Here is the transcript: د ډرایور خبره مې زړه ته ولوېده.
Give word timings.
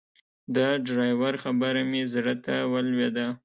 د 0.55 0.57
ډرایور 0.85 1.33
خبره 1.43 1.81
مې 1.89 2.01
زړه 2.13 2.35
ته 2.45 2.55
ولوېده. 2.71 3.27